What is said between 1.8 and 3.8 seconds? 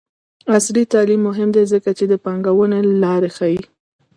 چې د پانګونې لارې ښيي.